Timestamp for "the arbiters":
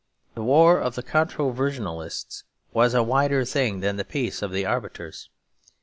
4.51-5.29